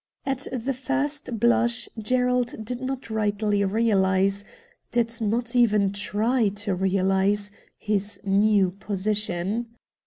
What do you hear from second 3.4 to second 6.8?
realise, did not even try to